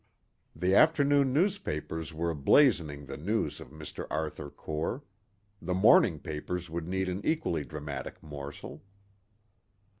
The 0.55 0.73
afternoon 0.73 1.31
newspapers 1.31 2.11
were 2.11 2.33
blazoning 2.33 3.05
the 3.05 3.17
news 3.17 3.59
of 3.59 3.69
Mr. 3.69 4.07
Arthur 4.09 4.49
Core. 4.49 5.03
The 5.61 5.75
morning 5.75 6.17
papers 6.17 6.71
would 6.71 6.87
need 6.87 7.07
an 7.07 7.21
equally 7.23 7.63
dramatic 7.63 8.23
morsel. 8.23 8.81